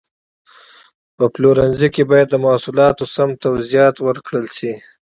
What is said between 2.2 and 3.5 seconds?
د محصولاتو سمه